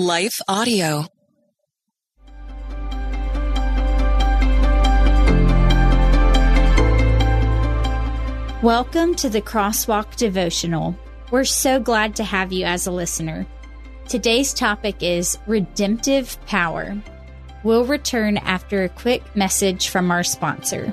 Life 0.00 0.40
Audio. 0.46 1.06
Welcome 8.62 9.16
to 9.16 9.28
the 9.28 9.42
Crosswalk 9.44 10.14
Devotional. 10.14 10.96
We're 11.32 11.42
so 11.42 11.80
glad 11.80 12.14
to 12.14 12.22
have 12.22 12.52
you 12.52 12.64
as 12.64 12.86
a 12.86 12.92
listener. 12.92 13.44
Today's 14.06 14.54
topic 14.54 15.02
is 15.02 15.36
redemptive 15.48 16.38
power. 16.46 16.96
We'll 17.64 17.84
return 17.84 18.36
after 18.36 18.84
a 18.84 18.88
quick 18.88 19.24
message 19.34 19.88
from 19.88 20.12
our 20.12 20.22
sponsor. 20.22 20.92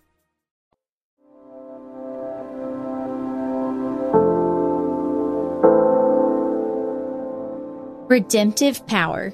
Redemptive 8.11 8.85
Power, 8.87 9.33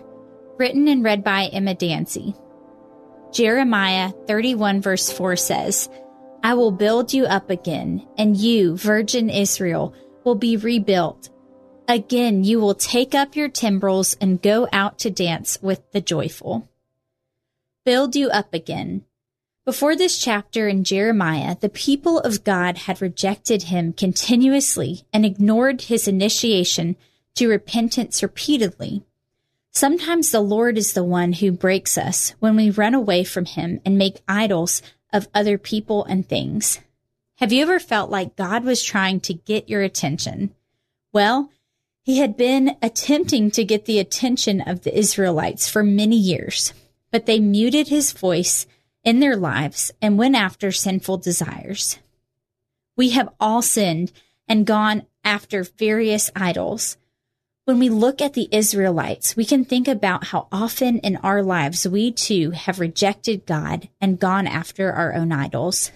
written 0.60 0.88
and 0.88 1.04
read 1.04 1.24
by 1.24 1.46
Emma 1.46 1.74
Danzey. 1.74 2.40
Jeremiah 3.34 4.12
31 4.28 4.84
verse 4.84 5.12
4 5.12 5.36
says, 5.36 5.90
I 6.44 6.54
will 6.54 6.70
build 6.70 7.12
you 7.12 7.26
up 7.26 7.50
again, 7.50 8.08
and 8.20 8.38
you, 8.38 8.78
virgin 8.78 9.32
Israel, 9.32 9.96
will 10.24 10.36
be 10.36 10.58
rebuilt. 10.58 11.32
Again, 11.88 12.44
you 12.44 12.60
will 12.60 12.76
take 12.76 13.16
up 13.16 13.36
your 13.36 13.50
timbrels 13.50 14.16
and 14.22 14.44
go 14.44 14.68
out 14.72 15.00
to 15.00 15.10
dance 15.10 15.58
with 15.60 15.82
the 15.92 16.00
joyful. 16.00 16.70
Build 17.84 18.16
you 18.16 18.30
up 18.30 18.54
again. 18.54 19.06
Before 19.66 19.96
this 19.96 20.20
chapter 20.20 20.68
in 20.68 20.84
Jeremiah, 20.84 21.58
the 21.60 21.70
people 21.70 22.20
of 22.20 22.44
God 22.44 22.78
had 22.78 23.02
rejected 23.02 23.64
him 23.64 23.92
continuously 23.92 25.02
and 25.12 25.26
ignored 25.26 25.82
his 25.82 26.08
initiation 26.08 26.96
to 27.38 27.48
repentance 27.48 28.22
repeatedly. 28.22 29.04
Sometimes 29.72 30.32
the 30.32 30.42
Lord 30.42 30.78
is 30.78 30.94
the 30.94 31.04
one 31.04 31.34
who 31.34 31.52
breaks 31.52 31.98
us 31.98 32.34
when 32.40 32.56
we 32.56 32.70
run 32.70 32.94
away 32.94 33.24
from 33.24 33.46
him 33.46 33.80
and 33.86 33.98
make 33.98 34.22
idols 34.28 34.82
of 35.14 35.28
other 35.34 35.58
people 35.58 36.04
and 36.06 36.28
things. 36.28 36.80
Have 37.36 37.54
you 37.54 37.62
ever 37.62 37.80
felt 37.80 38.10
like 38.10 38.36
God 38.36 38.64
was 38.64 38.84
trying 38.84 39.20
to 39.22 39.34
get 39.34 39.70
your 39.70 39.84
attention? 39.84 40.56
Well, 41.14 41.52
he 42.02 42.18
had 42.18 42.36
been 42.38 42.76
attempting 42.82 43.52
to 43.52 43.64
get 43.64 43.86
the 43.86 44.00
attention 44.00 44.62
of 44.62 44.82
the 44.82 44.98
Israelites 44.98 45.70
for 45.70 45.84
many 45.84 46.16
years, 46.16 46.74
but 47.12 47.26
they 47.26 47.40
muted 47.40 47.90
his 47.90 48.14
voice 48.14 48.66
in 49.04 49.20
their 49.20 49.36
lives 49.36 49.92
and 50.02 50.18
went 50.18 50.36
after 50.36 50.72
sinful 50.72 51.18
desires. 51.18 52.00
We 52.96 53.12
have 53.12 53.30
all 53.40 53.62
sinned 53.62 54.12
and 54.48 54.66
gone 54.66 55.06
after 55.24 55.64
various 55.64 56.32
idols. 56.36 56.98
When 57.68 57.80
we 57.80 57.90
look 57.90 58.22
at 58.22 58.32
the 58.32 58.48
Israelites, 58.50 59.36
we 59.36 59.44
can 59.44 59.66
think 59.66 59.90
about 59.90 60.28
how 60.28 60.48
often 60.54 61.00
in 61.00 61.18
our 61.18 61.44
lives 61.44 61.86
we 61.86 62.14
too 62.14 62.52
have 62.52 62.80
rejected 62.80 63.46
God 63.46 63.90
and 64.00 64.18
gone 64.18 64.48
after 64.48 64.94
our 64.94 65.14
own 65.14 65.34
idols. 65.34 65.92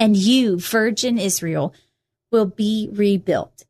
And 0.00 0.16
you, 0.16 0.58
virgin 0.58 1.16
Israel, 1.16 1.72
will 2.32 2.46
be 2.46 2.88
rebuilt. 2.90 3.64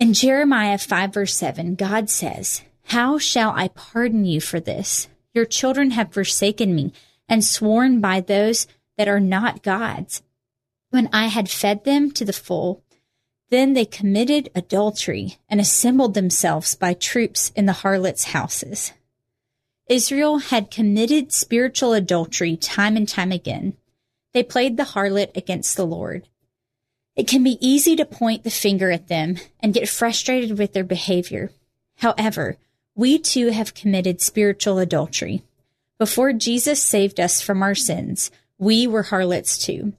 In 0.00 0.14
Jeremiah 0.14 0.78
5 0.78 1.14
verse 1.14 1.36
7, 1.36 1.76
God 1.76 2.10
says, 2.10 2.62
How 2.86 3.18
shall 3.18 3.50
I 3.50 3.68
pardon 3.68 4.24
you 4.24 4.40
for 4.40 4.58
this? 4.58 5.06
Your 5.32 5.44
children 5.44 5.92
have 5.92 6.12
forsaken 6.12 6.74
me 6.74 6.92
and 7.28 7.44
sworn 7.44 8.00
by 8.00 8.20
those 8.20 8.66
that 8.98 9.06
are 9.06 9.20
not 9.20 9.62
God's. 9.62 10.24
When 10.90 11.08
I 11.12 11.28
had 11.28 11.48
fed 11.48 11.84
them 11.84 12.10
to 12.10 12.24
the 12.24 12.32
full, 12.32 12.82
then 13.52 13.74
they 13.74 13.84
committed 13.84 14.48
adultery 14.54 15.36
and 15.46 15.60
assembled 15.60 16.14
themselves 16.14 16.74
by 16.74 16.94
troops 16.94 17.52
in 17.54 17.66
the 17.66 17.74
harlots' 17.74 18.32
houses. 18.32 18.94
Israel 19.90 20.38
had 20.38 20.70
committed 20.70 21.34
spiritual 21.34 21.92
adultery 21.92 22.56
time 22.56 22.96
and 22.96 23.06
time 23.06 23.30
again. 23.30 23.74
They 24.32 24.42
played 24.42 24.78
the 24.78 24.84
harlot 24.94 25.36
against 25.36 25.76
the 25.76 25.84
Lord. 25.84 26.28
It 27.14 27.28
can 27.28 27.44
be 27.44 27.58
easy 27.60 27.94
to 27.96 28.06
point 28.06 28.42
the 28.42 28.50
finger 28.50 28.90
at 28.90 29.08
them 29.08 29.36
and 29.60 29.74
get 29.74 29.86
frustrated 29.86 30.56
with 30.56 30.72
their 30.72 30.82
behavior. 30.82 31.50
However, 31.98 32.56
we 32.94 33.18
too 33.18 33.48
have 33.48 33.74
committed 33.74 34.22
spiritual 34.22 34.78
adultery. 34.78 35.42
Before 35.98 36.32
Jesus 36.32 36.82
saved 36.82 37.20
us 37.20 37.42
from 37.42 37.62
our 37.62 37.74
sins, 37.74 38.30
we 38.56 38.86
were 38.86 39.02
harlots 39.02 39.58
too. 39.58 39.92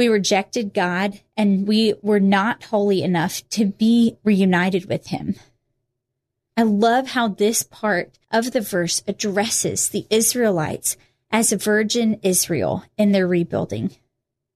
We 0.00 0.08
rejected 0.08 0.72
God 0.72 1.20
and 1.36 1.68
we 1.68 1.92
were 2.00 2.20
not 2.20 2.64
holy 2.64 3.02
enough 3.02 3.46
to 3.50 3.66
be 3.66 4.16
reunited 4.24 4.86
with 4.86 5.08
him. 5.08 5.34
I 6.56 6.62
love 6.62 7.08
how 7.08 7.28
this 7.28 7.62
part 7.62 8.18
of 8.30 8.52
the 8.52 8.62
verse 8.62 9.02
addresses 9.06 9.90
the 9.90 10.06
Israelites 10.08 10.96
as 11.30 11.52
a 11.52 11.58
virgin 11.58 12.18
Israel 12.22 12.82
in 12.96 13.12
their 13.12 13.28
rebuilding. 13.28 13.90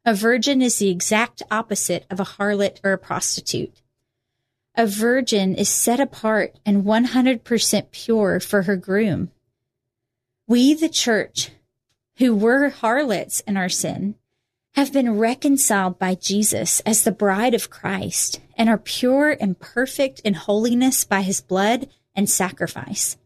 A 0.06 0.14
virgin 0.14 0.62
is 0.62 0.78
the 0.78 0.88
exact 0.88 1.42
opposite 1.50 2.06
of 2.08 2.18
a 2.18 2.24
harlot 2.24 2.80
or 2.82 2.94
a 2.94 2.98
prostitute. 2.98 3.82
A 4.74 4.86
virgin 4.86 5.54
is 5.54 5.68
set 5.68 6.00
apart 6.00 6.58
and 6.64 6.84
100% 6.84 7.90
pure 7.90 8.40
for 8.40 8.62
her 8.62 8.76
groom. 8.76 9.30
We, 10.46 10.72
the 10.72 10.88
church, 10.88 11.50
who 12.16 12.34
were 12.34 12.70
harlots 12.70 13.40
in 13.40 13.58
our 13.58 13.68
sin, 13.68 14.14
have 14.74 14.92
been 14.92 15.18
reconciled 15.18 15.98
by 15.98 16.16
Jesus 16.16 16.80
as 16.80 17.04
the 17.04 17.12
bride 17.12 17.54
of 17.54 17.70
Christ 17.70 18.40
and 18.56 18.68
are 18.68 18.78
pure 18.78 19.36
and 19.40 19.58
perfect 19.58 20.20
in 20.20 20.34
holiness 20.34 21.04
by 21.04 21.22
his 21.22 21.40
blood 21.40 21.88
and 22.14 22.28
sacrifice. 22.28 23.16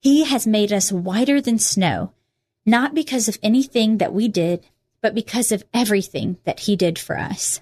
He 0.00 0.24
has 0.24 0.46
made 0.46 0.72
us 0.72 0.92
whiter 0.92 1.40
than 1.40 1.58
snow, 1.58 2.12
not 2.66 2.94
because 2.94 3.26
of 3.26 3.38
anything 3.42 3.98
that 3.98 4.12
we 4.12 4.28
did, 4.28 4.66
but 5.00 5.14
because 5.14 5.50
of 5.50 5.64
everything 5.72 6.36
that 6.44 6.60
he 6.60 6.76
did 6.76 6.98
for 6.98 7.18
us. 7.18 7.60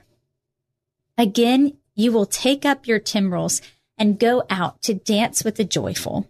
Again, 1.17 1.77
you 1.95 2.11
will 2.11 2.27
take 2.27 2.65
up 2.65 2.89
your 2.89 2.99
timbrels 2.99 3.63
and 3.97 4.19
go 4.19 4.43
out 4.51 4.83
to 4.83 4.95
dance 4.95 5.45
with 5.45 5.55
the 5.55 5.65
joyful. 5.65 6.29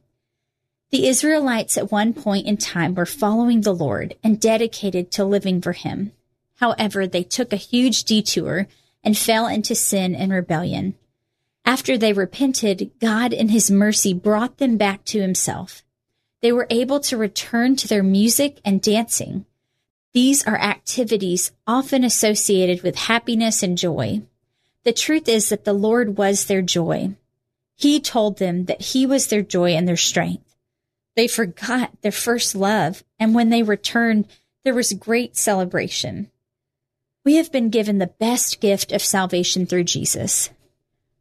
The 0.90 1.06
Israelites 1.06 1.78
at 1.78 1.92
one 1.92 2.12
point 2.12 2.46
in 2.46 2.56
time 2.58 2.94
were 2.94 3.06
following 3.06 3.62
the 3.62 3.74
Lord 3.74 4.16
and 4.22 4.40
dedicated 4.40 5.10
to 5.12 5.24
living 5.24 5.62
for 5.62 5.72
him. 5.72 6.12
However, 6.60 7.06
they 7.06 7.22
took 7.22 7.52
a 7.52 7.56
huge 7.56 8.04
detour 8.04 8.68
and 9.02 9.16
fell 9.16 9.46
into 9.46 9.74
sin 9.74 10.14
and 10.14 10.30
rebellion. 10.30 10.94
After 11.64 11.96
they 11.96 12.12
repented, 12.12 12.90
God 13.00 13.32
in 13.32 13.48
his 13.48 13.70
mercy 13.70 14.12
brought 14.12 14.58
them 14.58 14.76
back 14.76 15.04
to 15.06 15.22
himself. 15.22 15.82
They 16.42 16.52
were 16.52 16.66
able 16.68 17.00
to 17.00 17.16
return 17.16 17.76
to 17.76 17.88
their 17.88 18.02
music 18.02 18.60
and 18.62 18.82
dancing. 18.82 19.46
These 20.12 20.46
are 20.46 20.58
activities 20.60 21.52
often 21.66 22.04
associated 22.04 22.82
with 22.82 22.96
happiness 22.96 23.62
and 23.62 23.78
joy. 23.78 24.22
The 24.84 24.92
truth 24.92 25.28
is 25.28 25.48
that 25.48 25.64
the 25.64 25.72
Lord 25.72 26.18
was 26.18 26.44
their 26.44 26.62
joy. 26.62 27.14
He 27.74 28.00
told 28.00 28.38
them 28.38 28.66
that 28.66 28.82
he 28.82 29.06
was 29.06 29.28
their 29.28 29.42
joy 29.42 29.70
and 29.70 29.88
their 29.88 29.96
strength. 29.96 30.56
They 31.16 31.26
forgot 31.26 32.02
their 32.02 32.12
first 32.12 32.54
love, 32.54 33.02
and 33.18 33.34
when 33.34 33.48
they 33.48 33.62
returned, 33.62 34.26
there 34.62 34.74
was 34.74 34.92
great 34.92 35.36
celebration. 35.36 36.30
We 37.24 37.36
have 37.36 37.52
been 37.52 37.68
given 37.68 37.98
the 37.98 38.06
best 38.06 38.60
gift 38.60 38.92
of 38.92 39.02
salvation 39.02 39.66
through 39.66 39.84
Jesus. 39.84 40.48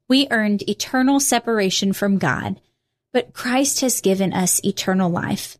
We 0.08 0.28
earned 0.32 0.68
eternal 0.68 1.20
separation 1.20 1.92
from 1.92 2.18
God, 2.18 2.62
but 3.12 3.34
Christ 3.34 3.82
has 3.82 4.00
given 4.00 4.34
us 4.34 4.64
eternal 4.64 5.10
life. 5.10 5.58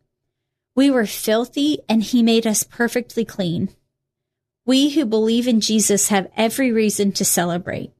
We 0.74 0.90
were 0.90 1.06
filthy 1.06 1.80
and 1.88 2.02
he 2.02 2.22
made 2.22 2.46
us 2.46 2.62
perfectly 2.62 3.24
clean. 3.24 3.68
We 4.64 4.90
who 4.90 5.04
believe 5.04 5.46
in 5.46 5.60
Jesus 5.60 6.08
have 6.08 6.30
every 6.36 6.72
reason 6.72 7.12
to 7.12 7.24
celebrate. 7.24 7.92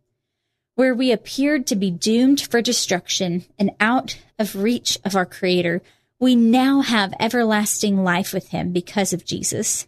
Where 0.76 0.94
we 0.94 1.12
appeared 1.12 1.66
to 1.66 1.76
be 1.76 1.90
doomed 1.90 2.40
for 2.40 2.62
destruction 2.62 3.44
and 3.58 3.72
out 3.80 4.18
of 4.38 4.56
reach 4.56 4.98
of 5.04 5.14
our 5.14 5.26
Creator, 5.26 5.82
we 6.18 6.36
now 6.36 6.80
have 6.80 7.12
everlasting 7.20 8.02
life 8.02 8.32
with 8.32 8.48
him 8.48 8.72
because 8.72 9.12
of 9.12 9.26
Jesus. 9.26 9.86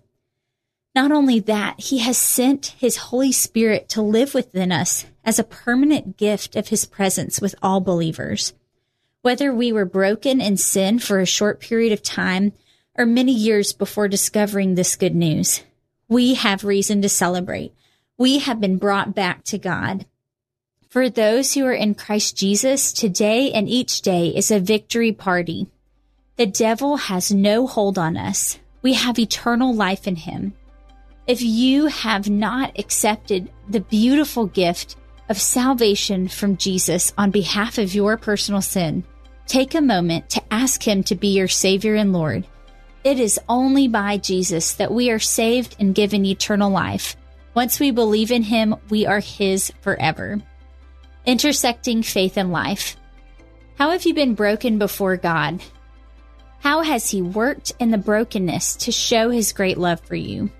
Not 0.94 1.10
only 1.10 1.40
that, 1.40 1.80
he 1.80 1.98
has 1.98 2.18
sent 2.18 2.74
his 2.78 2.96
Holy 2.96 3.32
Spirit 3.32 3.88
to 3.90 4.02
live 4.02 4.34
within 4.34 4.70
us 4.70 5.06
as 5.24 5.38
a 5.38 5.44
permanent 5.44 6.18
gift 6.18 6.54
of 6.54 6.68
his 6.68 6.84
presence 6.84 7.40
with 7.40 7.54
all 7.62 7.80
believers. 7.80 8.52
Whether 9.22 9.54
we 9.54 9.72
were 9.72 9.86
broken 9.86 10.40
in 10.40 10.56
sin 10.56 10.98
for 10.98 11.18
a 11.18 11.26
short 11.26 11.60
period 11.60 11.92
of 11.92 12.02
time 12.02 12.52
or 12.94 13.06
many 13.06 13.32
years 13.32 13.72
before 13.72 14.08
discovering 14.08 14.74
this 14.74 14.96
good 14.96 15.14
news, 15.14 15.62
we 16.08 16.34
have 16.34 16.62
reason 16.62 17.00
to 17.02 17.08
celebrate. 17.08 17.72
We 18.18 18.40
have 18.40 18.60
been 18.60 18.76
brought 18.76 19.14
back 19.14 19.44
to 19.44 19.58
God. 19.58 20.04
For 20.90 21.08
those 21.08 21.54
who 21.54 21.64
are 21.64 21.72
in 21.72 21.94
Christ 21.94 22.36
Jesus, 22.36 22.92
today 22.92 23.50
and 23.50 23.66
each 23.66 24.02
day 24.02 24.28
is 24.28 24.50
a 24.50 24.60
victory 24.60 25.12
party. 25.12 25.68
The 26.36 26.44
devil 26.44 26.98
has 26.98 27.32
no 27.32 27.66
hold 27.66 27.96
on 27.96 28.18
us. 28.18 28.58
We 28.82 28.92
have 28.92 29.18
eternal 29.18 29.74
life 29.74 30.06
in 30.06 30.16
him. 30.16 30.52
If 31.26 31.40
you 31.40 31.86
have 31.86 32.28
not 32.28 32.78
accepted 32.78 33.50
the 33.68 33.80
beautiful 33.80 34.46
gift 34.46 34.96
of 35.28 35.40
salvation 35.40 36.26
from 36.26 36.56
Jesus 36.56 37.12
on 37.16 37.30
behalf 37.30 37.78
of 37.78 37.94
your 37.94 38.16
personal 38.16 38.60
sin, 38.60 39.04
take 39.46 39.74
a 39.74 39.80
moment 39.80 40.30
to 40.30 40.42
ask 40.52 40.82
him 40.82 41.04
to 41.04 41.14
be 41.14 41.28
your 41.28 41.46
Savior 41.46 41.94
and 41.94 42.12
Lord. 42.12 42.44
It 43.04 43.20
is 43.20 43.38
only 43.48 43.86
by 43.86 44.16
Jesus 44.16 44.74
that 44.74 44.92
we 44.92 45.10
are 45.10 45.20
saved 45.20 45.76
and 45.78 45.94
given 45.94 46.26
eternal 46.26 46.70
life. 46.70 47.16
Once 47.54 47.78
we 47.78 47.92
believe 47.92 48.32
in 48.32 48.42
him, 48.42 48.74
we 48.90 49.06
are 49.06 49.20
his 49.20 49.72
forever. 49.80 50.40
Intersecting 51.24 52.02
faith 52.02 52.36
and 52.36 52.50
life. 52.50 52.96
How 53.78 53.90
have 53.90 54.04
you 54.06 54.14
been 54.14 54.34
broken 54.34 54.78
before 54.78 55.16
God? 55.16 55.62
How 56.58 56.82
has 56.82 57.10
he 57.10 57.22
worked 57.22 57.72
in 57.78 57.92
the 57.92 57.98
brokenness 57.98 58.74
to 58.76 58.92
show 58.92 59.30
his 59.30 59.52
great 59.52 59.78
love 59.78 60.00
for 60.00 60.16
you? 60.16 60.50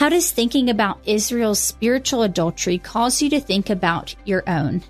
How 0.00 0.08
does 0.08 0.32
thinking 0.32 0.70
about 0.70 0.98
Israel's 1.04 1.58
spiritual 1.58 2.22
adultery 2.22 2.78
cause 2.78 3.20
you 3.20 3.28
to 3.28 3.38
think 3.38 3.68
about 3.68 4.14
your 4.24 4.42
own? 4.48 4.82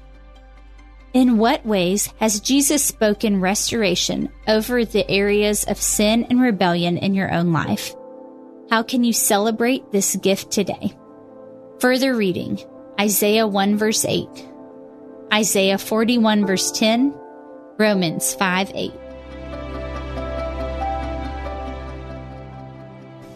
In 1.15 1.37
what 1.37 1.67
ways 1.67 2.15
has 2.21 2.39
Jesus 2.39 2.85
spoken 2.85 3.41
restoration 3.41 4.29
over 4.47 4.85
the 4.85 5.11
areas 5.11 5.65
of 5.65 5.83
sin 5.83 6.29
and 6.31 6.41
rebellion 6.41 6.97
in 6.97 7.17
your 7.17 7.35
own 7.35 7.53
life? 7.53 7.93
How 8.71 8.85
can 8.85 9.03
you 9.03 9.13
celebrate 9.13 9.91
this 9.91 10.15
gift 10.15 10.53
today? 10.53 10.97
Further 11.81 12.15
reading 12.15 12.61
Isaiah 13.01 13.49
1 13.49 13.79
verse 13.79 14.05
8, 14.05 14.29
Isaiah 15.35 15.79
41 15.79 16.47
verse 16.47 16.71
10, 16.71 17.13
Romans 17.79 18.33
5 18.35 18.71
8. 18.73 18.93